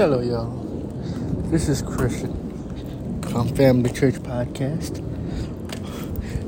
Hello, 0.00 0.20
y'all. 0.22 0.48
This 1.50 1.68
is 1.68 1.82
Christian 1.82 2.32
from 3.20 3.54
Family 3.54 3.92
Church 3.92 4.14
Podcast, 4.14 4.96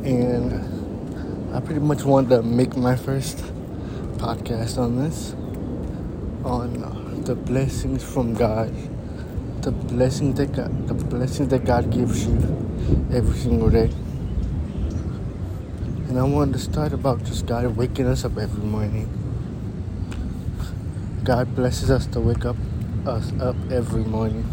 and 0.06 1.54
I 1.54 1.60
pretty 1.60 1.80
much 1.80 2.02
wanted 2.02 2.30
to 2.30 2.42
make 2.42 2.78
my 2.78 2.96
first 2.96 3.44
podcast 4.16 4.78
on 4.78 4.96
this, 4.96 5.34
on 6.46 6.82
uh, 6.82 7.24
the 7.26 7.34
blessings 7.34 8.02
from 8.02 8.32
God, 8.32 8.74
the 9.60 9.70
blessings 9.70 10.38
that 10.38 10.54
God, 10.54 10.88
the 10.88 10.94
blessings 10.94 11.48
that 11.50 11.66
God 11.66 11.90
gives 11.90 12.24
you 12.24 12.32
every 13.12 13.36
single 13.36 13.68
day. 13.68 13.90
And 16.08 16.18
I 16.18 16.22
wanted 16.22 16.54
to 16.54 16.58
start 16.58 16.94
about 16.94 17.22
just 17.24 17.44
God 17.44 17.76
waking 17.76 18.06
us 18.06 18.24
up 18.24 18.38
every 18.38 18.64
morning. 18.64 19.10
God 21.22 21.54
blesses 21.54 21.90
us 21.90 22.06
to 22.06 22.18
wake 22.18 22.46
up 22.46 22.56
us 23.06 23.32
up 23.40 23.56
every 23.70 24.04
morning. 24.04 24.46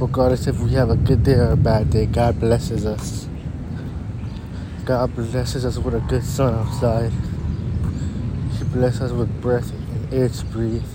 Regardless 0.00 0.46
if 0.46 0.60
we 0.60 0.70
have 0.72 0.90
a 0.90 0.96
good 0.96 1.22
day 1.24 1.34
or 1.34 1.52
a 1.52 1.56
bad 1.56 1.90
day, 1.90 2.06
God 2.06 2.38
blesses 2.38 2.86
us. 2.86 3.28
God 4.84 5.14
blesses 5.14 5.64
us 5.64 5.78
with 5.78 5.94
a 5.94 6.00
good 6.00 6.24
sun 6.24 6.54
outside. 6.54 7.12
He 8.56 8.64
blesses 8.64 9.02
us 9.02 9.12
with 9.12 9.40
breath 9.40 9.72
and 9.72 10.12
air 10.14 10.28
to 10.28 10.44
breathe 10.46 10.86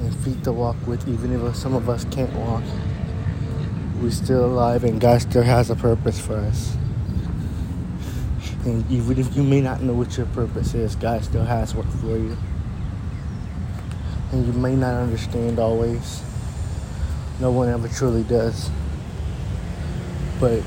and 0.00 0.14
feet 0.16 0.42
to 0.44 0.52
walk 0.52 0.76
with, 0.86 1.06
even 1.08 1.32
if 1.32 1.56
some 1.56 1.74
of 1.74 1.88
us 1.88 2.04
can't 2.06 2.32
walk. 2.34 2.62
We're 4.00 4.10
still 4.10 4.44
alive 4.44 4.84
and 4.84 5.00
God 5.00 5.20
still 5.22 5.42
has 5.42 5.70
a 5.70 5.76
purpose 5.76 6.20
for 6.20 6.36
us. 6.36 6.76
And 8.64 8.90
even 8.90 9.18
if 9.18 9.36
you 9.36 9.42
may 9.42 9.60
not 9.60 9.82
know 9.82 9.94
what 9.94 10.16
your 10.16 10.26
purpose 10.26 10.74
is, 10.74 10.96
God 10.96 11.24
still 11.24 11.44
has 11.44 11.74
work 11.74 11.86
for 12.00 12.16
you 12.16 12.36
and 14.32 14.46
you 14.46 14.52
may 14.52 14.76
not 14.76 14.94
understand 14.94 15.58
always. 15.58 16.22
No 17.40 17.50
one 17.50 17.68
ever 17.68 17.88
truly 17.88 18.24
does. 18.24 18.70
But 20.40 20.62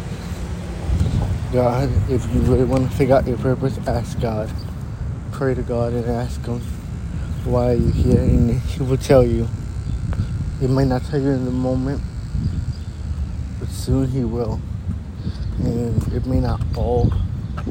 God, 1.51 1.89
if 2.09 2.25
you 2.33 2.41
really 2.41 2.63
want 2.63 2.89
to 2.89 2.97
figure 2.97 3.15
out 3.15 3.27
your 3.27 3.37
purpose, 3.37 3.77
ask 3.87 4.19
God. 4.19 4.49
Pray 5.31 5.53
to 5.53 5.61
God 5.61 5.93
and 5.93 6.05
ask 6.05 6.43
Him, 6.45 6.61
why 7.45 7.71
are 7.71 7.75
you 7.75 7.91
here? 7.91 8.19
And 8.19 8.59
He 8.61 8.83
will 8.83 8.97
tell 8.97 9.23
you. 9.23 9.47
He 10.59 10.67
may 10.67 10.85
not 10.85 11.03
tell 11.05 11.19
you 11.21 11.29
in 11.29 11.45
the 11.45 11.51
moment, 11.51 12.01
but 13.59 13.69
soon 13.69 14.07
He 14.07 14.23
will. 14.23 14.59
And 15.59 16.01
it 16.13 16.25
may 16.25 16.39
not 16.39 16.61
all 16.75 17.11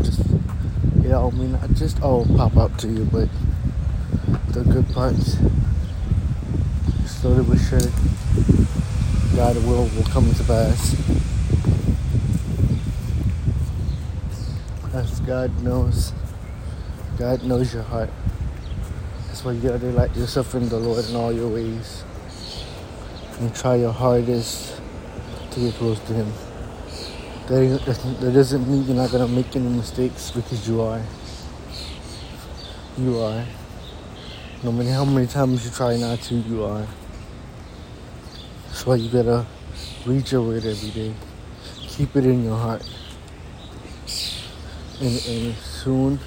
just, 0.02 0.20
it 1.04 1.12
all 1.12 1.32
may 1.32 1.46
not 1.46 1.72
just 1.74 2.02
all 2.02 2.26
pop 2.36 2.56
up 2.56 2.76
to 2.78 2.88
you, 2.88 3.04
but 3.06 3.28
the 4.52 4.62
good 4.64 4.88
parts 4.90 5.36
slowly 7.20 7.44
but 7.44 7.58
surely, 7.58 7.92
God 9.36 9.54
will 9.66 9.84
will 9.94 10.08
come 10.08 10.32
to 10.32 10.44
pass. 10.44 10.96
As 14.94 15.20
God 15.20 15.52
knows, 15.62 16.14
God 17.18 17.44
knows 17.44 17.74
your 17.74 17.82
heart. 17.82 18.08
That's 19.26 19.44
why 19.44 19.52
you 19.52 19.60
gotta 19.60 19.78
delight 19.78 20.16
yourself 20.16 20.54
in 20.54 20.70
the 20.70 20.78
Lord 20.78 21.04
in 21.10 21.14
all 21.14 21.30
your 21.30 21.48
ways. 21.48 22.04
And 23.38 23.54
try 23.54 23.74
your 23.76 23.92
hardest 23.92 24.80
to 25.50 25.60
get 25.60 25.74
close 25.74 26.00
to 26.00 26.14
Him. 26.14 26.32
That 27.48 28.32
doesn't 28.32 28.66
mean 28.66 28.86
you're 28.86 28.96
not 28.96 29.10
gonna 29.10 29.28
make 29.28 29.54
any 29.54 29.68
mistakes 29.68 30.30
because 30.30 30.66
you 30.66 30.80
are. 30.80 31.02
You 32.96 33.18
are. 33.18 33.44
No 34.62 34.72
matter 34.72 34.92
how 34.92 35.04
many 35.04 35.26
times 35.26 35.66
you 35.66 35.70
try 35.70 35.98
not 35.98 36.20
to, 36.22 36.34
you 36.34 36.64
are. 36.64 36.86
That's 38.70 38.86
why 38.86 38.94
you 38.94 39.10
gotta 39.10 39.46
read 40.06 40.30
your 40.30 40.42
word 40.42 40.64
every 40.64 40.90
day. 40.90 41.14
Keep 41.88 42.14
it 42.16 42.24
in 42.24 42.44
your 42.44 42.56
heart. 42.56 42.88
And, 45.00 45.26
and 45.26 45.56
soon, 45.56 46.20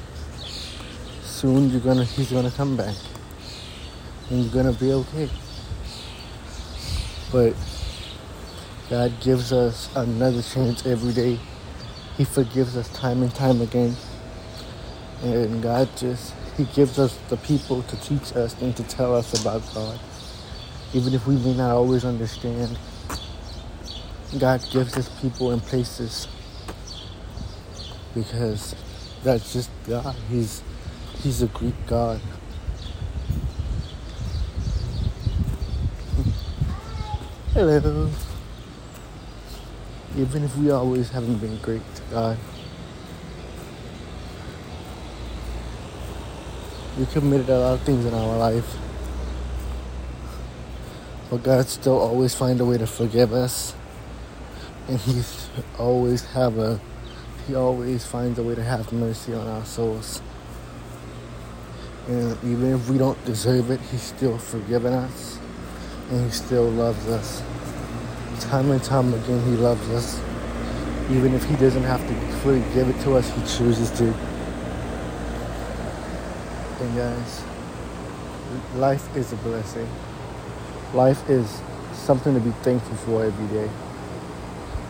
soon 1.24 1.70
you're 1.70 1.80
gonna 1.80 2.04
he's 2.04 2.32
gonna 2.32 2.52
come 2.52 2.76
back. 2.76 2.96
And 4.30 4.44
you're 4.44 4.54
gonna 4.54 4.78
be 4.78 4.92
okay. 4.92 5.30
But 7.32 7.56
God 8.90 9.14
gives 9.22 9.54
us 9.54 9.90
another 9.96 10.42
chance 10.42 10.86
every 10.86 11.14
day. 11.14 11.40
He 12.18 12.26
forgives 12.26 12.76
us 12.76 12.90
time 12.90 13.24
and 13.24 13.34
time 13.34 13.62
again. 13.62 13.96
And 15.24 15.64
God 15.64 15.90
just 15.96 16.34
He 16.58 16.66
gives 16.66 17.00
us 17.00 17.18
the 17.30 17.38
people 17.38 17.84
to 17.84 17.96
teach 18.02 18.36
us 18.36 18.62
and 18.62 18.76
to 18.76 18.84
tell 18.84 19.16
us 19.16 19.40
about 19.42 19.64
God 19.74 20.00
even 20.94 21.14
if 21.14 21.26
we 21.26 21.36
may 21.38 21.56
not 21.56 21.72
always 21.72 22.06
understand. 22.06 22.78
God 24.38 24.66
gives 24.72 24.98
us 24.98 25.10
people 25.22 25.52
and 25.52 25.62
places 25.62 26.28
because 28.14 28.76
that's 29.24 29.54
just 29.54 29.70
God. 29.88 30.16
He's 30.30 30.62
He's 31.22 31.42
a 31.42 31.48
Greek 31.48 31.76
God. 31.88 32.20
Hello. 37.54 38.10
Even 40.18 40.44
if 40.44 40.56
we 40.58 40.70
always 40.70 41.10
haven't 41.10 41.38
been 41.38 41.58
great 41.58 41.82
to 41.96 42.02
God, 42.12 42.38
we 47.00 47.06
committed 47.08 47.50
a 47.50 47.60
lot 47.60 47.74
of 47.74 47.82
things 47.82 48.06
in 48.06 48.14
our 48.14 48.38
life 48.38 48.78
but 51.34 51.42
God 51.42 51.68
still 51.68 51.98
always 51.98 52.36
find 52.36 52.62
a 52.62 52.66
way 52.66 52.78
to 52.78 52.86
forgive 52.86 53.34
us. 53.34 53.74
And 54.88 55.00
He's 55.00 55.50
always 55.80 56.24
have 56.26 56.60
a 56.60 56.80
He 57.48 57.56
always 57.56 58.06
finds 58.06 58.38
a 58.38 58.44
way 58.44 58.54
to 58.54 58.64
have 58.64 58.94
mercy 58.94 59.34
on 59.34 59.48
our 59.48 59.66
souls. 59.66 60.22
And 62.08 62.38
even 62.44 62.76
if 62.76 62.88
we 62.88 63.00
don't 63.00 63.18
deserve 63.26 63.72
it, 63.72 63.82
He's 63.82 64.04
still 64.04 64.38
forgiven 64.38 64.94
us. 64.94 65.40
And 66.12 66.24
He 66.26 66.30
still 66.30 66.70
loves 66.70 67.08
us. 67.08 67.42
Time 68.40 68.70
and 68.70 68.84
time 68.84 69.12
again 69.12 69.44
He 69.46 69.58
loves 69.58 69.90
us. 69.90 70.22
Even 71.10 71.34
if 71.34 71.44
He 71.46 71.56
doesn't 71.56 71.82
have 71.82 72.08
to 72.08 72.14
fully 72.44 72.62
give 72.76 72.88
it 72.90 73.02
to 73.06 73.16
us, 73.16 73.28
He 73.32 73.42
chooses 73.58 73.90
to. 73.98 74.14
And 76.80 76.96
guys, 76.96 77.44
life 78.76 79.18
is 79.18 79.34
a 79.34 79.38
blessing 79.38 79.90
life 80.94 81.28
is 81.30 81.62
something 81.94 82.34
to 82.34 82.40
be 82.40 82.52
thankful 82.62 82.96
for 82.98 83.26
every 83.26 83.48
day. 83.48 83.70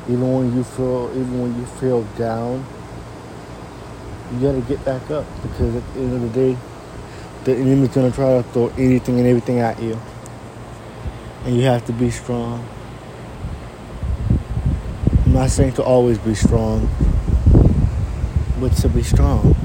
Even 0.09 0.33
when 0.33 0.55
you 0.55 0.63
feel 0.63 1.09
even 1.11 1.41
when 1.41 1.57
you 1.57 1.65
feel 1.65 2.03
down, 2.17 2.65
you 4.33 4.39
gotta 4.41 4.61
get 4.61 4.83
back 4.83 5.09
up 5.09 5.25
because 5.41 5.75
at 5.75 5.93
the 5.93 5.99
end 5.99 6.13
of 6.13 6.21
the 6.21 6.29
day, 6.29 6.57
the 7.45 7.55
enemy's 7.55 7.89
gonna 7.89 8.11
try 8.11 8.41
to 8.41 8.43
throw 8.51 8.67
anything 8.77 9.19
and 9.19 9.27
everything 9.27 9.59
at 9.59 9.81
you. 9.81 9.97
And 11.45 11.55
you 11.55 11.63
have 11.63 11.85
to 11.85 11.93
be 11.93 12.09
strong. 12.09 12.67
I'm 15.25 15.33
not 15.33 15.49
saying 15.49 15.73
to 15.73 15.83
always 15.83 16.17
be 16.17 16.35
strong, 16.35 16.89
but 18.59 18.73
to 18.77 18.89
be 18.89 19.03
strong. 19.03 19.55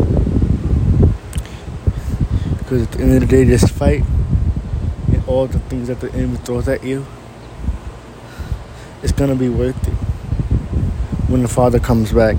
Because 2.58 2.82
at 2.82 2.92
the 2.92 3.00
end 3.00 3.14
of 3.14 3.20
the 3.20 3.26
day, 3.26 3.44
just 3.44 3.70
fight 3.70 4.04
all 5.28 5.46
the 5.46 5.58
things 5.58 5.88
that 5.88 6.00
the 6.00 6.10
enemy 6.14 6.38
throws 6.38 6.66
at 6.68 6.82
you, 6.82 7.06
it's 9.02 9.12
gonna 9.12 9.34
be 9.34 9.48
worth 9.48 9.86
it 9.86 9.94
when 11.28 11.42
the 11.42 11.48
Father 11.48 11.78
comes 11.78 12.12
back. 12.12 12.36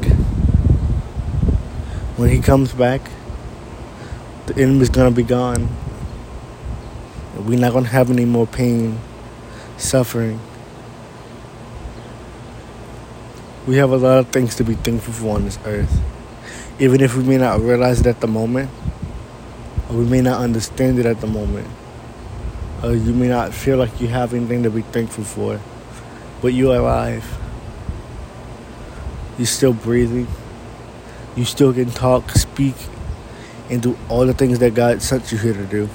When 2.17 2.29
He 2.29 2.39
comes 2.39 2.73
back, 2.73 3.01
the 4.47 4.55
enemy's 4.55 4.89
gonna 4.89 5.11
be 5.11 5.23
gone. 5.23 5.69
We're 7.38 7.59
not 7.59 7.73
gonna 7.73 7.88
have 7.88 8.09
any 8.09 8.25
more 8.25 8.47
pain, 8.47 8.99
suffering. 9.78 10.40
We 13.67 13.78
have 13.78 13.91
a 13.91 13.97
lot 13.97 14.17
of 14.17 14.29
things 14.29 14.55
to 14.55 14.64
be 14.64 14.73
thankful 14.73 15.14
for 15.14 15.35
on 15.35 15.46
this 15.46 15.59
earth. 15.66 16.02
Even 16.79 17.02
if 17.02 17.16
we 17.16 17.23
may 17.23 17.37
not 17.37 17.61
realize 17.61 18.02
it 18.02 18.08
at 18.08 18.19
the 18.19 18.28
moment, 18.28 18.72
or 19.90 19.97
we 19.97 20.05
may 20.05 20.22
not 20.22 20.41
understand 20.41 20.97
it 20.97 21.05
at 21.05 21.22
the 21.22 21.28
moment 21.28 21.67
uh, 22.84 22.90
you 22.90 23.14
may 23.14 23.28
not 23.28 23.53
feel 23.53 23.78
like 23.78 23.99
you 23.99 24.08
have 24.08 24.34
anything 24.34 24.64
to 24.64 24.70
be 24.70 24.81
thankful 24.81 25.23
for, 25.23 25.59
but 26.41 26.53
you're 26.53 26.76
alive. 26.76 27.26
You're 29.37 29.47
still 29.47 29.73
breathing. 29.73 30.28
You 31.35 31.46
still 31.46 31.73
can 31.73 31.90
talk, 31.91 32.31
speak, 32.31 32.76
and 33.70 33.81
do 33.81 33.97
all 34.08 34.26
the 34.26 34.34
things 34.34 34.59
that 34.59 34.73
God 34.73 35.02
sent 35.02 35.31
you 35.31 35.37
here 35.37 35.53
to 35.53 35.66
do. 35.66 35.90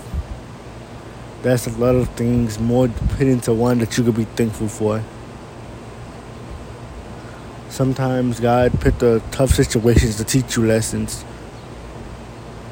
That's 1.42 1.66
a 1.66 1.70
lot 1.70 1.94
of 1.94 2.08
things 2.10 2.58
more 2.58 2.88
put 2.88 3.26
into 3.26 3.52
one 3.52 3.78
that 3.78 3.96
you 3.98 4.04
could 4.04 4.16
be 4.16 4.24
thankful 4.24 4.68
for. 4.68 5.02
Sometimes 7.68 8.40
God 8.40 8.78
put 8.80 8.98
the 8.98 9.22
tough 9.30 9.50
situations 9.50 10.16
to 10.16 10.24
teach 10.24 10.56
you 10.56 10.64
lessons. 10.64 11.24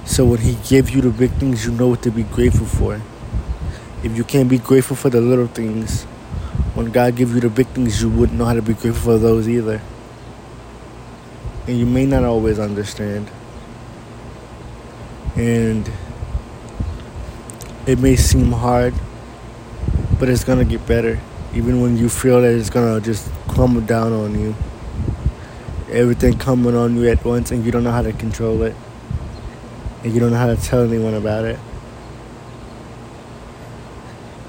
So 0.05 0.25
when 0.25 0.41
He 0.41 0.57
gives 0.69 0.95
you 0.95 1.01
the 1.01 1.11
big 1.11 1.33
things, 1.33 1.67
you 1.67 1.73
know 1.73 1.89
what 1.89 2.03
to 2.03 2.11
be 2.11 2.23
grateful 2.23 2.67
for. 2.67 3.01
If 4.05 4.17
you 4.17 4.25
can't 4.25 4.49
be 4.49 4.59
grateful 4.59 4.97
for 4.97 5.11
the 5.11 5.21
little 5.21 5.47
things, 5.47 6.03
when 6.75 6.91
God 6.91 7.15
gives 7.15 7.33
you 7.35 7.41
the 7.41 7.49
big 7.49 7.69
things, 7.69 8.03
you 8.03 8.09
wouldn't 8.09 8.37
know 8.37 8.45
how 8.45 8.55
to 8.55 8.63
be 8.63 8.75
grateful 8.75 9.13
for 9.13 9.19
those 9.19 9.49
either. 9.49 9.81
And 11.69 11.79
you 11.79 11.87
may 11.87 12.05
not 12.05 12.25
always 12.25 12.59
understand. 12.59 13.31
And 15.37 15.89
it 17.87 18.01
may 18.01 18.17
seem 18.17 18.51
hard, 18.51 18.93
but 20.19 20.29
it's 20.29 20.43
gonna 20.43 20.65
get 20.65 20.85
better. 20.85 21.21
Even 21.55 21.81
when 21.81 21.97
you 21.97 22.09
feel 22.09 22.43
that 22.43 22.53
it's 22.53 22.71
gonna 22.71 23.01
just 23.01 23.31
crumble 23.47 23.83
down 23.83 24.13
on 24.13 24.37
you. 24.37 24.57
Everything 25.93 26.37
coming 26.39 26.75
on 26.75 26.97
you 26.97 27.09
at 27.09 27.25
once 27.25 27.53
and 27.53 27.65
you 27.65 27.71
don't 27.71 27.85
know 27.85 27.93
how 27.93 28.03
to 28.03 28.13
control 28.13 28.63
it. 28.63 28.75
And 30.03 30.13
you 30.13 30.19
don't 30.19 30.33
know 30.33 30.39
how 30.39 30.53
to 30.53 30.57
tell 30.57 30.83
anyone 30.83 31.15
about 31.15 31.45
it. 31.45 31.61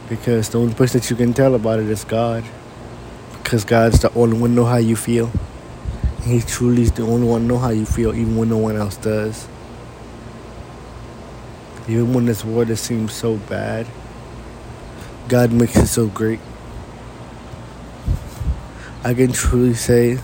Because 0.09 0.49
the 0.49 0.59
only 0.59 0.73
person 0.73 0.99
that 0.99 1.09
you 1.09 1.15
can 1.15 1.33
tell 1.33 1.55
about 1.55 1.79
it 1.79 1.87
is 1.87 2.03
God. 2.03 2.43
Because 3.41 3.65
God's 3.65 3.99
the 3.99 4.13
only 4.13 4.37
one 4.37 4.55
know 4.55 4.65
how 4.65 4.77
you 4.77 4.95
feel. 4.95 5.31
And 6.23 6.31
he 6.31 6.41
truly 6.41 6.83
is 6.83 6.91
the 6.91 7.03
only 7.03 7.27
one 7.27 7.47
know 7.47 7.57
how 7.57 7.69
you 7.69 7.85
feel 7.85 8.13
even 8.13 8.37
when 8.37 8.49
no 8.49 8.57
one 8.57 8.75
else 8.75 8.97
does. 8.97 9.47
Even 11.87 12.13
when 12.13 12.25
this 12.25 12.45
world 12.45 12.77
seems 12.77 13.13
so 13.13 13.35
bad, 13.35 13.87
God 15.27 15.51
makes 15.51 15.75
it 15.75 15.87
so 15.87 16.07
great. 16.07 16.39
I 19.03 19.13
can 19.13 19.33
truly 19.33 19.73
say 19.73 20.19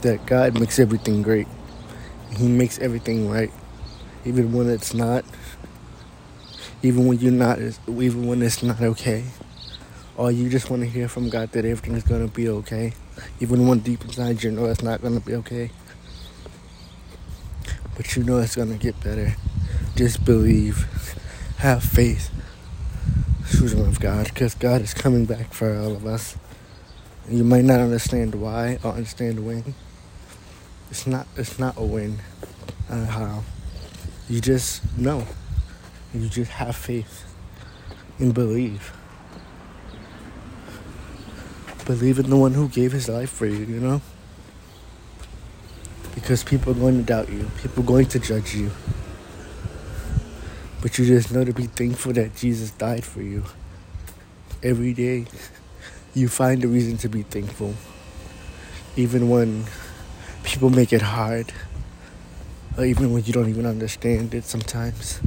that 0.00 0.24
God 0.24 0.58
makes 0.58 0.78
everything 0.78 1.20
great. 1.20 1.46
He 2.36 2.48
makes 2.48 2.78
everything 2.78 3.28
right, 3.28 3.52
even 4.24 4.52
when 4.52 4.70
it's 4.70 4.94
not, 4.94 5.26
even 6.82 7.06
when 7.06 7.18
you're 7.18 7.32
not, 7.32 7.58
even 7.88 8.26
when 8.26 8.42
it's 8.42 8.62
not 8.62 8.80
okay. 8.80 9.24
Or 10.16 10.30
you 10.30 10.50
just 10.50 10.68
want 10.68 10.82
to 10.82 10.88
hear 10.88 11.08
from 11.08 11.30
God 11.30 11.52
that 11.52 11.64
everything 11.64 11.94
is 11.94 12.02
going 12.02 12.26
to 12.26 12.32
be 12.32 12.48
okay, 12.48 12.92
even 13.40 13.66
when 13.66 13.78
deep 13.78 14.04
inside 14.04 14.42
you 14.42 14.50
know 14.50 14.66
it's 14.66 14.82
not 14.82 15.00
to 15.00 15.20
be 15.20 15.34
okay. 15.36 15.70
But 17.96 18.16
you 18.16 18.24
know 18.24 18.38
it's 18.38 18.54
to 18.54 18.64
get 18.78 18.98
better. 19.02 19.36
Just 19.96 20.24
believe. 20.24 20.86
Have 21.58 21.82
faith. 21.84 22.30
Children 23.50 23.86
of 23.86 24.00
God, 24.00 24.26
because 24.26 24.54
God 24.54 24.80
is 24.80 24.94
coming 24.94 25.26
back 25.26 25.52
for 25.52 25.76
all 25.78 25.92
of 25.94 26.06
us. 26.06 26.36
You 27.28 27.44
might 27.44 27.64
not 27.64 27.80
understand 27.80 28.34
why 28.34 28.78
or 28.82 28.92
understand 28.92 29.46
when. 29.46 29.74
It's 30.90 31.06
not. 31.06 31.26
It's 31.36 31.58
not 31.58 31.76
a 31.76 31.84
win. 31.84 32.18
Uh, 32.90 33.06
how? 33.06 33.44
You 34.28 34.40
just 34.40 34.82
know. 34.98 35.26
You 36.14 36.28
just 36.28 36.50
have 36.52 36.76
faith 36.76 37.34
and 38.18 38.34
believe. 38.34 38.92
Believe 41.86 42.18
in 42.18 42.30
the 42.30 42.36
one 42.36 42.52
who 42.52 42.68
gave 42.68 42.92
his 42.92 43.08
life 43.08 43.30
for 43.30 43.46
you. 43.46 43.64
You 43.64 43.80
know. 43.80 44.02
Because 46.14 46.44
people 46.44 46.72
are 46.72 46.76
going 46.76 46.98
to 46.98 47.02
doubt 47.02 47.30
you. 47.30 47.50
People 47.62 47.82
are 47.82 47.86
going 47.86 48.06
to 48.06 48.18
judge 48.18 48.54
you. 48.54 48.70
But 50.82 50.98
you 50.98 51.06
just 51.06 51.32
know 51.32 51.44
to 51.44 51.52
be 51.52 51.64
thankful 51.66 52.12
that 52.12 52.36
Jesus 52.36 52.72
died 52.72 53.04
for 53.04 53.22
you. 53.22 53.44
Every 54.62 54.92
day, 54.92 55.26
you 56.12 56.28
find 56.28 56.62
a 56.64 56.68
reason 56.68 56.98
to 56.98 57.08
be 57.08 57.22
thankful. 57.22 57.74
Even 58.96 59.30
when 59.30 59.64
people 60.44 60.70
make 60.70 60.92
it 60.92 61.02
hard, 61.02 61.52
or 62.76 62.84
even 62.84 63.12
when 63.12 63.24
you 63.24 63.32
don't 63.32 63.48
even 63.48 63.64
understand 63.64 64.34
it 64.34 64.44
sometimes, 64.44 65.20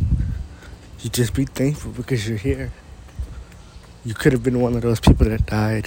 you 1.06 1.12
just 1.12 1.36
be 1.36 1.46
thankful 1.46 1.92
because 1.92 2.28
you're 2.28 2.36
here. 2.36 2.72
You 4.04 4.16
could 4.16 4.32
have 4.32 4.42
been 4.42 4.60
one 4.60 4.74
of 4.74 4.82
those 4.82 5.00
people 5.00 5.30
that 5.30 5.46
died. 5.46 5.86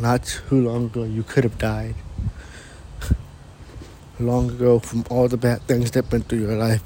Not 0.00 0.24
too 0.24 0.60
long 0.60 0.86
ago, 0.86 1.04
you 1.04 1.22
could 1.22 1.44
have 1.44 1.56
died. 1.56 1.94
Long 4.18 4.50
ago, 4.50 4.80
from 4.80 5.04
all 5.08 5.28
the 5.28 5.36
bad 5.36 5.62
things 5.68 5.92
that 5.92 6.10
went 6.10 6.28
through 6.28 6.40
your 6.40 6.56
life 6.56 6.82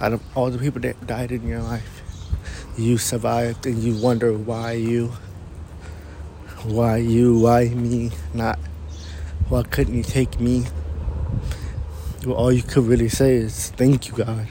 out 0.00 0.14
of 0.14 0.22
all 0.34 0.50
the 0.50 0.56
people 0.56 0.80
that 0.80 1.06
died 1.06 1.30
in 1.32 1.46
your 1.46 1.60
life, 1.60 2.00
you 2.78 2.96
survived 2.96 3.66
and 3.66 3.76
you 3.82 3.94
wonder 3.94 4.32
why 4.32 4.72
you, 4.72 5.12
why 6.64 6.96
you, 6.96 7.40
why 7.40 7.68
me, 7.68 8.10
not, 8.32 8.58
why 9.50 9.64
couldn't 9.64 9.92
you 9.92 10.02
take 10.02 10.40
me? 10.40 10.64
Well, 12.24 12.36
all 12.36 12.52
you 12.52 12.62
could 12.62 12.84
really 12.84 13.10
say 13.10 13.34
is 13.34 13.68
thank 13.72 14.08
you, 14.08 14.14
God. 14.14 14.48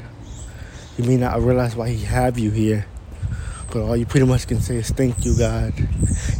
You 0.97 1.03
may 1.03 1.17
not 1.17 1.41
realize 1.41 1.75
why 1.75 1.89
He 1.89 2.05
have 2.05 2.39
you 2.39 2.51
here, 2.51 2.85
but 3.71 3.81
all 3.81 3.97
you 3.97 4.05
pretty 4.05 4.25
much 4.25 4.47
can 4.47 4.61
say 4.61 4.77
is 4.77 4.89
thank 4.89 5.25
you, 5.25 5.37
God. 5.37 5.73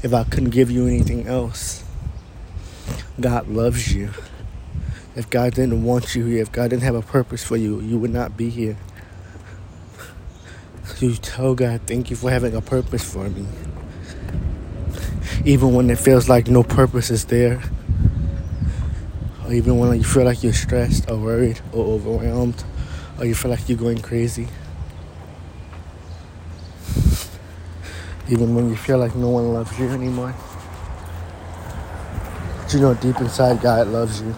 If 0.01 0.13
I 0.13 0.23
couldn't 0.23 0.51
give 0.51 0.71
you 0.71 0.87
anything 0.87 1.27
else, 1.27 1.83
God 3.19 3.49
loves 3.49 3.93
you. 3.93 4.11
If 5.15 5.29
God 5.29 5.53
didn't 5.53 5.83
want 5.83 6.15
you 6.15 6.25
here, 6.25 6.41
if 6.41 6.51
God 6.51 6.69
didn't 6.69 6.83
have 6.83 6.95
a 6.95 7.01
purpose 7.01 7.43
for 7.43 7.57
you, 7.57 7.81
you 7.81 7.97
would 7.97 8.11
not 8.11 8.37
be 8.37 8.49
here. 8.49 8.77
You 10.99 11.15
tell 11.15 11.55
God, 11.55 11.81
thank 11.85 12.09
you 12.09 12.15
for 12.15 12.29
having 12.29 12.55
a 12.55 12.61
purpose 12.61 13.03
for 13.03 13.29
me. 13.29 13.45
Even 15.43 15.73
when 15.73 15.89
it 15.89 15.97
feels 15.99 16.29
like 16.29 16.47
no 16.47 16.63
purpose 16.63 17.09
is 17.09 17.25
there. 17.25 17.61
Or 19.43 19.53
even 19.53 19.77
when 19.79 19.97
you 19.97 20.03
feel 20.03 20.23
like 20.23 20.43
you're 20.43 20.53
stressed 20.53 21.09
or 21.09 21.17
worried 21.17 21.59
or 21.73 21.85
overwhelmed. 21.85 22.63
Or 23.19 23.25
you 23.25 23.35
feel 23.35 23.51
like 23.51 23.67
you're 23.69 23.77
going 23.77 24.01
crazy. 24.01 24.47
Even 28.27 28.55
when 28.55 28.69
you 28.69 28.75
feel 28.75 28.97
like 28.97 29.15
no 29.15 29.29
one 29.29 29.53
loves 29.53 29.77
you 29.79 29.87
anymore. 29.89 30.33
But 32.61 32.73
you 32.73 32.79
know 32.79 32.93
deep 32.95 33.19
inside 33.21 33.61
God 33.61 33.87
loves 33.87 34.21
you. 34.21 34.35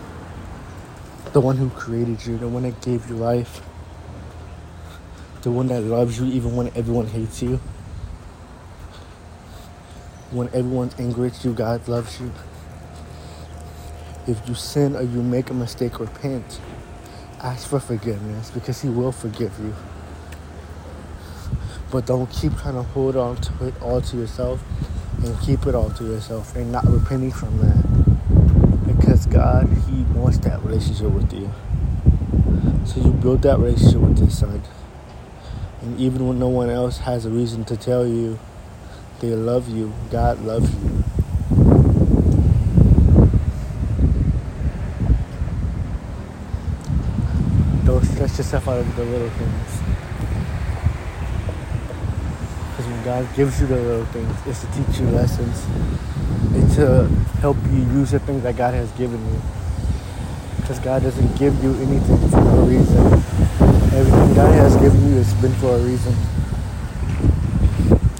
The 1.33 1.41
one 1.41 1.57
who 1.57 1.69
created 1.69 2.25
you, 2.25 2.37
the 2.37 2.47
one 2.47 2.63
that 2.63 2.81
gave 2.81 3.09
you 3.09 3.15
life 3.15 3.61
the 5.47 5.51
one 5.51 5.67
that 5.67 5.81
loves 5.81 6.19
you 6.19 6.25
even 6.25 6.57
when 6.57 6.67
everyone 6.75 7.07
hates 7.07 7.41
you. 7.41 7.55
When 10.31 10.47
everyone's 10.49 10.93
angry 10.99 11.29
at 11.29 11.45
you, 11.45 11.53
God 11.53 11.87
loves 11.87 12.19
you. 12.19 12.33
If 14.27 14.45
you 14.45 14.55
sin 14.55 14.93
or 14.97 15.03
you 15.03 15.23
make 15.23 15.49
a 15.49 15.53
mistake, 15.53 16.01
repent. 16.01 16.59
Ask 17.41 17.69
for 17.69 17.79
forgiveness 17.79 18.49
because 18.49 18.81
He 18.81 18.89
will 18.89 19.11
forgive 19.11 19.57
you. 19.59 19.75
But 21.91 22.07
don't 22.07 22.29
keep 22.31 22.57
trying 22.57 22.73
to 22.73 22.81
hold 22.81 23.15
on 23.15 23.37
to 23.37 23.67
it 23.67 23.81
all 23.81 24.01
to 24.01 24.17
yourself 24.17 24.63
and 25.23 25.39
keep 25.41 25.67
it 25.67 25.75
all 25.75 25.91
to 25.91 26.03
yourself 26.03 26.55
and 26.55 26.71
not 26.71 26.85
repenting 26.85 27.31
from 27.31 27.57
that. 27.59 28.87
Because 28.87 29.27
God, 29.27 29.69
He 29.87 30.01
wants 30.17 30.39
that 30.39 30.63
relationship 30.63 31.11
with 31.11 31.31
you. 31.31 31.51
So 32.85 33.01
you 33.01 33.11
build 33.11 33.43
that 33.43 33.59
relationship 33.59 34.01
with 34.01 34.17
His 34.17 34.37
Son. 34.37 34.63
And 35.81 35.99
even 35.99 36.27
when 36.27 36.39
no 36.39 36.47
one 36.47 36.71
else 36.71 36.97
has 36.99 37.25
a 37.25 37.29
reason 37.29 37.65
to 37.65 37.77
tell 37.77 38.07
you 38.07 38.39
they 39.19 39.29
love 39.29 39.69
you, 39.69 39.93
God 40.09 40.41
loves 40.41 40.73
you. 40.73 41.03
Stress 48.07 48.37
yourself 48.37 48.67
out 48.67 48.77
over 48.77 49.03
the 49.03 49.05
little 49.11 49.29
things. 49.29 49.81
Because 52.69 52.85
when 52.91 53.03
God 53.03 53.35
gives 53.35 53.59
you 53.61 53.67
the 53.67 53.75
little 53.75 54.05
things, 54.05 54.33
it's 54.45 54.61
to 54.61 54.67
teach 54.67 54.99
you 54.99 55.07
lessons. 55.07 55.65
It's 56.55 56.75
to 56.75 57.07
help 57.41 57.57
you 57.71 57.79
use 57.97 58.11
the 58.11 58.19
things 58.19 58.43
that 58.43 58.55
God 58.55 58.73
has 58.73 58.91
given 58.91 59.19
you. 59.33 59.41
Because 60.57 60.79
God 60.79 61.03
doesn't 61.03 61.37
give 61.37 61.63
you 61.63 61.73
anything 61.75 62.29
for 62.29 62.41
no 62.41 62.65
reason. 62.65 62.97
Everything 63.97 64.33
God 64.35 64.53
has 64.53 64.75
given 64.77 65.09
you 65.09 65.15
has 65.15 65.33
been 65.35 65.53
for 65.53 65.75
a 65.75 65.79
reason. 65.79 66.13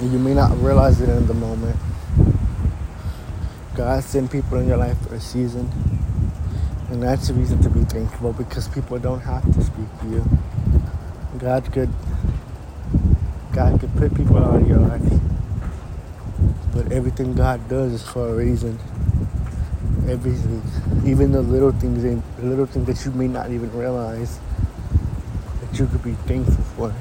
And 0.02 0.12
you 0.12 0.20
may 0.20 0.34
not 0.34 0.58
realize 0.62 1.02
it 1.02 1.10
in 1.10 1.28
the 1.28 1.34
moment. 1.34 1.76
God 3.76 4.04
sent 4.04 4.32
people 4.32 4.58
in 4.58 4.68
your 4.68 4.78
life 4.78 4.98
for 5.08 5.16
a 5.16 5.20
season. 5.20 5.70
And 6.90 7.04
that's 7.04 7.30
a 7.30 7.34
reason 7.34 7.62
to 7.64 7.70
be 7.70 7.82
thankful 7.82 8.32
because 8.32 8.70
people 8.70 8.98
don't 8.98 9.20
have 9.20 9.44
to 9.44 9.62
speak 9.62 9.88
to 10.02 10.08
you. 10.10 10.26
God 11.38 11.72
could 11.74 11.90
God 13.52 13.80
could 13.80 13.94
put 13.96 14.16
people 14.16 14.38
out 14.38 14.62
of 14.62 14.68
your 14.68 14.80
life. 14.80 15.02
But 16.74 16.92
everything 16.92 17.34
God 17.34 17.68
does 17.68 17.92
is 17.92 18.04
for 18.04 18.30
a 18.30 18.34
reason. 18.34 18.80
Everything. 20.08 20.62
Even 21.06 21.34
the 21.34 21.42
little 21.42 21.74
things 21.74 22.04
the 22.04 22.46
little 22.46 22.66
things 22.66 22.88
that 22.88 23.04
you 23.04 23.12
may 23.18 23.28
not 23.28 23.52
even 23.52 23.70
realize 23.78 24.40
that 25.60 25.78
you 25.78 25.88
could 25.88 26.04
be 26.04 26.14
thankful 26.14 26.64
for. 26.64 26.94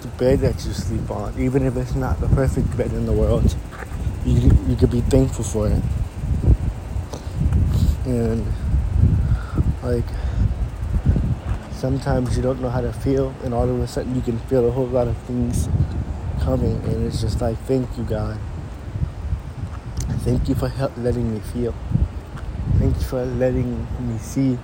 The 0.00 0.08
bed 0.18 0.40
that 0.40 0.64
you 0.64 0.72
sleep 0.72 1.08
on, 1.08 1.38
even 1.38 1.64
if 1.64 1.76
it's 1.76 1.94
not 1.94 2.20
the 2.20 2.28
perfect 2.28 2.76
bed 2.76 2.92
in 2.92 3.06
the 3.06 3.12
world, 3.12 3.54
you, 4.24 4.50
you 4.66 4.74
could 4.74 4.90
be 4.90 5.02
thankful 5.02 5.44
for 5.44 5.68
it. 5.68 5.82
And, 8.10 8.44
like, 9.84 10.04
sometimes 11.70 12.36
you 12.36 12.42
don't 12.42 12.60
know 12.60 12.68
how 12.68 12.80
to 12.80 12.92
feel, 12.92 13.32
and 13.44 13.54
all 13.54 13.68
of 13.68 13.80
a 13.80 13.86
sudden 13.86 14.16
you 14.16 14.20
can 14.20 14.38
feel 14.40 14.66
a 14.66 14.70
whole 14.72 14.88
lot 14.88 15.06
of 15.06 15.16
things 15.18 15.68
coming, 16.40 16.74
and 16.86 17.06
it's 17.06 17.20
just 17.20 17.40
like, 17.40 17.56
thank 17.58 17.96
you, 17.96 18.02
God. 18.02 18.36
Thank 20.24 20.48
you 20.48 20.56
for 20.56 20.68
help 20.68 20.92
letting 20.96 21.32
me 21.32 21.38
feel. 21.38 21.72
Thank 22.78 22.96
you 22.96 23.02
for 23.02 23.24
letting 23.24 23.86
me 24.00 24.18
see. 24.18 24.58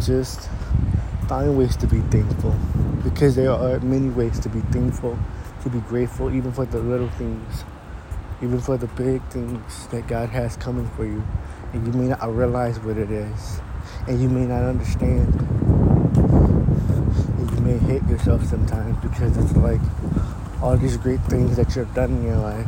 Just 0.00 0.48
find 1.28 1.58
ways 1.58 1.76
to 1.78 1.88
be 1.88 2.00
thankful 2.02 2.54
because 3.02 3.34
there 3.34 3.50
are 3.50 3.80
many 3.80 4.10
ways 4.10 4.38
to 4.40 4.48
be 4.48 4.60
thankful, 4.60 5.18
to 5.62 5.68
be 5.68 5.80
grateful, 5.80 6.32
even 6.32 6.52
for 6.52 6.66
the 6.66 6.78
little 6.78 7.08
things, 7.10 7.64
even 8.44 8.60
for 8.60 8.76
the 8.76 8.86
big 8.88 9.22
things 9.30 9.86
that 9.86 10.06
God 10.06 10.28
has 10.28 10.56
coming 10.56 10.88
for 10.90 11.06
you. 11.06 11.24
And 11.72 11.86
you 11.86 11.92
may 11.98 12.08
not 12.08 12.22
realize 12.36 12.78
what 12.78 12.98
it 12.98 13.10
is, 13.10 13.60
and 14.06 14.20
you 14.20 14.28
may 14.28 14.44
not 14.44 14.62
understand. 14.62 15.34
And 17.38 17.50
you 17.50 17.60
may 17.60 17.78
hate 17.78 18.06
yourself 18.08 18.44
sometimes 18.44 18.96
because 19.02 19.36
it's 19.38 19.56
like 19.56 19.80
all 20.62 20.76
these 20.76 20.98
great 20.98 21.20
things 21.22 21.56
that 21.56 21.74
you've 21.74 21.92
done 21.94 22.10
in 22.10 22.24
your 22.24 22.36
life, 22.36 22.66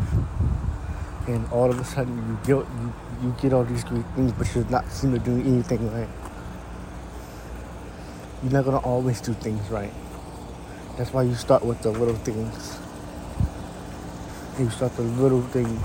and 1.28 1.47
all 1.52 1.71
of 1.71 1.78
a 1.78 1.85
sudden 1.85 2.16
you 2.16 2.38
get 2.38 2.66
you, 2.66 2.92
you 3.23 3.35
get 3.40 3.52
all 3.52 3.64
these 3.64 3.85
great 3.85 4.06
things, 4.16 4.33
but 4.33 4.52
you're 4.54 4.64
not 4.71 4.90
seem 4.90 5.12
to 5.12 5.18
do 5.18 5.33
anything 5.33 5.92
right. 5.92 6.09
You're 8.42 8.52
not 8.52 8.64
gonna 8.64 8.78
always 8.78 9.21
do 9.21 9.35
things 9.35 9.68
right. 9.71 9.92
That's 10.97 11.12
why 11.12 11.23
you 11.23 11.35
start 11.35 11.64
with 11.64 11.83
the 11.83 11.90
little 11.90 12.14
things. 12.14 12.78
You 14.58 14.70
start 14.70 14.96
the 14.96 15.02
little 15.02 15.42
things, 15.42 15.82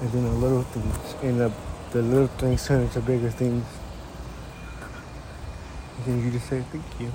and 0.00 0.10
then 0.10 0.24
the 0.24 0.30
little 0.30 0.62
things, 0.62 1.14
and 1.22 1.38
the, 1.38 1.52
the 1.90 2.00
little 2.00 2.26
things 2.26 2.66
turn 2.66 2.80
into 2.80 3.00
bigger 3.00 3.28
things. 3.28 3.66
And 5.98 6.06
then 6.06 6.24
you 6.24 6.30
just 6.30 6.48
say 6.48 6.62
thank 6.72 6.84
you. 6.98 7.12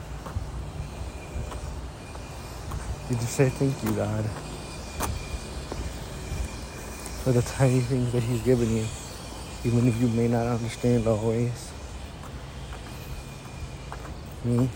You 3.10 3.16
just 3.16 3.34
say 3.34 3.50
thank 3.50 3.84
you, 3.84 3.92
God, 3.94 4.24
for 7.24 7.32
the 7.32 7.42
tiny 7.42 7.80
things 7.80 8.12
that 8.12 8.22
He's 8.22 8.44
given 8.44 8.70
you, 8.70 8.86
even 9.64 9.88
if 9.88 10.00
you 10.00 10.10
may 10.10 10.28
not 10.28 10.46
understand 10.46 11.08
always. 11.08 11.72
Me, 14.44 14.70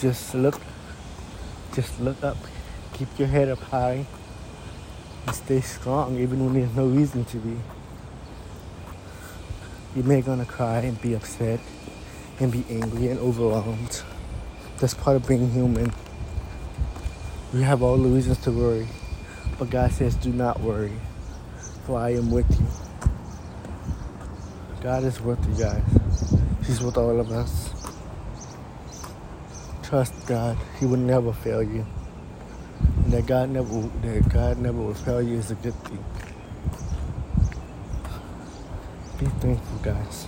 just 0.00 0.34
look, 0.34 0.60
just 1.72 2.00
look 2.00 2.20
up, 2.24 2.36
keep 2.94 3.16
your 3.16 3.28
head 3.28 3.48
up 3.48 3.60
high, 3.60 4.04
and 5.26 5.34
stay 5.34 5.60
strong, 5.60 6.18
even 6.18 6.44
when 6.44 6.54
there's 6.54 6.74
no 6.74 6.86
reason 6.86 7.24
to 7.26 7.36
be. 7.38 7.56
You 9.96 10.02
may 10.02 10.22
gonna 10.22 10.44
cry 10.44 10.80
and 10.80 11.00
be 11.00 11.14
upset 11.14 11.60
and 12.40 12.50
be 12.50 12.64
angry 12.68 13.08
and 13.08 13.20
overwhelmed. 13.20 14.02
That's 14.78 14.94
part 14.94 15.16
of 15.16 15.26
being 15.28 15.50
human. 15.50 15.92
We 17.52 17.62
have 17.62 17.82
all 17.82 17.96
the 17.96 18.08
reasons 18.08 18.38
to 18.38 18.50
worry. 18.50 18.88
But 19.58 19.70
God 19.70 19.92
says, 19.92 20.16
do 20.16 20.32
not 20.32 20.60
worry, 20.60 20.92
for 21.86 21.98
I 21.98 22.14
am 22.14 22.30
with 22.30 22.50
you. 22.58 22.66
God 24.82 25.04
is 25.04 25.20
with 25.20 25.38
you 25.48 25.64
guys. 25.64 25.82
He's 26.66 26.82
with 26.82 26.96
all 26.96 27.20
of 27.20 27.30
us. 27.30 27.70
Trust 29.82 30.26
God. 30.26 30.58
He 30.80 30.86
will 30.86 30.98
never 30.98 31.32
fail 31.32 31.62
you. 31.62 31.86
That 33.14 33.26
God 33.26 33.50
never 33.50 33.80
that 34.02 34.28
God 34.28 34.58
never 34.58 34.76
will 34.76 34.92
fail 34.92 35.22
you 35.22 35.36
is 35.36 35.52
a 35.52 35.54
good 35.54 35.74
thing. 35.84 36.04
Be 39.20 39.26
thankful, 39.26 39.78
guys. 39.84 40.26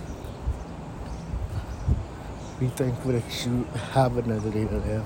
Be 2.61 2.67
thankful 2.67 3.11
that 3.11 3.45
you 3.45 3.65
have 3.91 4.15
another 4.15 4.49
day 4.51 4.65
to 4.65 4.77
live 4.77 5.05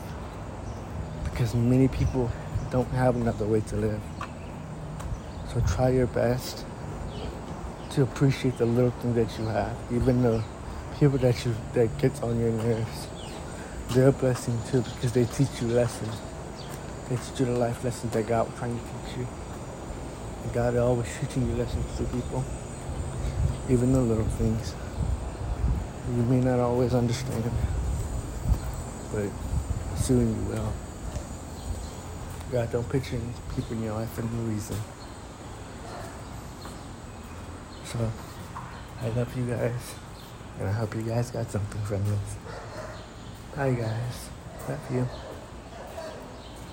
because 1.23 1.55
many 1.55 1.87
people 1.87 2.31
don't 2.69 2.87
have 2.89 3.15
another 3.15 3.47
way 3.47 3.61
to 3.61 3.75
live. 3.75 4.01
So 5.51 5.59
try 5.61 5.89
your 5.89 6.05
best 6.05 6.63
to 7.93 8.03
appreciate 8.03 8.59
the 8.59 8.67
little 8.67 8.91
things 8.91 9.15
that 9.15 9.39
you 9.39 9.49
have, 9.49 9.75
even 9.91 10.21
the 10.21 10.43
people 10.99 11.17
that 11.17 11.43
you 11.43 11.55
that 11.73 11.97
gets 11.97 12.21
on 12.21 12.39
your 12.39 12.51
nerves. 12.51 13.07
They're 13.89 14.09
a 14.09 14.11
blessing 14.11 14.59
too 14.69 14.83
because 14.83 15.13
they 15.13 15.25
teach 15.25 15.63
you 15.63 15.69
lessons. 15.69 16.15
You 17.11 17.17
the 17.45 17.51
life 17.51 17.83
lessons 17.83 18.13
that 18.13 18.25
God 18.25 18.47
was 18.47 18.57
trying 18.57 18.79
to 18.79 18.83
teach 18.85 19.17
you. 19.17 19.27
And 20.43 20.53
God 20.53 20.73
is 20.75 20.79
always 20.79 21.09
teaching 21.19 21.45
you 21.45 21.55
lessons 21.55 21.85
to 21.97 22.03
people, 22.05 22.41
even 23.69 23.91
the 23.91 23.99
little 23.99 24.23
things. 24.23 24.73
You 26.07 26.23
may 26.23 26.39
not 26.39 26.59
always 26.59 26.93
understand, 26.93 27.51
but 29.11 29.29
soon 29.97 30.29
you 30.35 30.49
will. 30.49 30.73
God 32.49 32.71
don't 32.71 32.89
any 33.11 33.21
people 33.55 33.75
in 33.75 33.83
your 33.83 33.95
life 33.95 34.11
for 34.11 34.21
no 34.21 34.43
reason. 34.43 34.77
So, 37.83 38.09
I 39.01 39.09
love 39.09 39.35
you 39.37 39.47
guys, 39.47 39.95
and 40.59 40.69
I 40.69 40.71
hope 40.71 40.95
you 40.95 41.01
guys 41.01 41.29
got 41.29 41.51
something 41.51 41.81
from 41.81 42.05
this. 42.05 42.35
Bye, 43.53 43.73
guys. 43.73 44.29
Love 44.69 44.91
you. 44.91 45.30